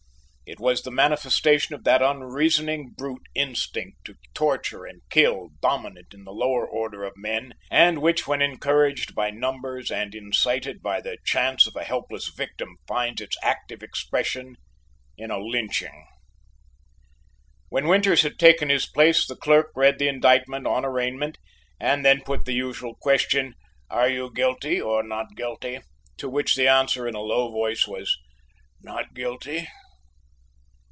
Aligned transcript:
It 0.47 0.59
was 0.59 0.81
the 0.83 0.91
manifestation 0.91 1.75
of 1.75 1.85
that 1.85 2.01
unreasoning 2.01 2.93
brute 2.97 3.25
instinct 3.33 4.03
to 4.03 4.15
torture 4.33 4.83
and 4.85 5.01
kill 5.09 5.51
dominant 5.61 6.07
in 6.13 6.25
the 6.25 6.33
lower 6.33 6.67
order 6.67 7.05
of 7.05 7.13
men, 7.15 7.53
and 7.69 8.01
which 8.01 8.27
when 8.27 8.41
encouraged 8.41 9.15
by 9.15 9.29
numbers 9.29 9.89
and 9.89 10.13
incited 10.13 10.81
by 10.81 10.99
the 10.99 11.17
chance 11.23 11.67
of 11.67 11.77
a 11.77 11.85
helpless 11.85 12.27
victim, 12.27 12.75
finds 12.85 13.21
its 13.21 13.37
active 13.41 13.81
expression 13.81 14.57
in 15.17 15.31
a 15.31 15.37
lynching. 15.39 16.05
When 17.69 17.87
Winters 17.87 18.23
had 18.23 18.37
taken 18.37 18.67
his 18.67 18.85
place, 18.85 19.25
the 19.25 19.37
clerk 19.37 19.71
read 19.73 19.99
the 19.99 20.09
indictment 20.09 20.67
on 20.67 20.83
arraignment 20.83 21.37
and 21.79 22.05
then 22.05 22.23
put 22.23 22.43
the 22.43 22.51
usual 22.53 22.95
question: 22.95 23.53
"Are 23.89 24.09
you 24.09 24.29
guilty 24.29 24.81
or 24.81 25.01
not 25.01 25.37
guilty?" 25.37 25.79
to 26.17 26.27
which 26.27 26.57
the 26.57 26.67
answer, 26.67 27.07
in 27.07 27.15
a 27.15 27.21
low 27.21 27.49
voice, 27.53 27.87
was, 27.87 28.17
"Not 28.83 29.13
guilty!" 29.13 29.69